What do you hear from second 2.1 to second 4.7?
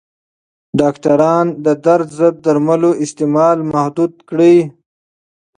ضد درملو استعمال محدود کړی.